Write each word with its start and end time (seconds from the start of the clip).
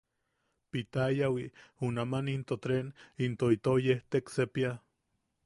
Pitayawi 0.73 1.45
junaman 1.79 2.31
into 2.35 2.57
treen 2.63 2.87
into 3.27 3.53
itou 3.57 3.77
yejtek 3.87 4.25
sepia. 4.35 4.73